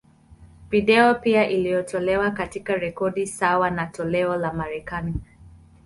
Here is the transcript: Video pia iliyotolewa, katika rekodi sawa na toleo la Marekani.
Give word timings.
Video 0.71 1.15
pia 1.15 1.49
iliyotolewa, 1.49 2.31
katika 2.31 2.75
rekodi 2.75 3.27
sawa 3.27 3.69
na 3.69 3.85
toleo 3.87 4.35
la 4.35 4.53
Marekani. 4.53 5.13